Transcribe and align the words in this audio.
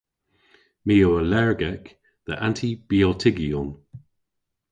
My 0.85 0.95
yw 1.03 1.11
allergek 1.21 1.85
dhe 2.25 2.33
antibiotygyon. 2.47 3.69